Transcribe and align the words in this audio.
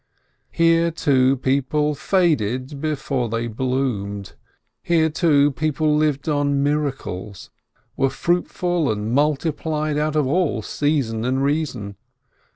Here, 0.51 0.89
too, 0.89 1.37
people 1.37 1.93
faded 1.93 2.81
before 2.81 3.29
they 3.29 3.45
bloomed. 3.45 4.33
Here, 4.81 5.11
too, 5.11 5.53
men 5.61 5.99
lived 5.99 6.27
on 6.27 6.63
miracles, 6.63 7.51
were 7.95 8.09
fruitful 8.09 8.91
and 8.91 9.13
multi 9.13 9.51
plied 9.51 9.99
out 9.99 10.15
of 10.15 10.25
all 10.25 10.63
season 10.63 11.23
and 11.23 11.43
reason. 11.43 11.97